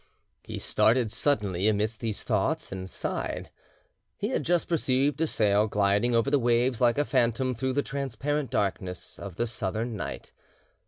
[0.43, 3.51] He started suddenly amidst these thoughts and sighed:
[4.17, 7.83] he had just perceived a sail gliding over the waves like a phantom through the
[7.83, 10.31] transparent darkness of the southern night.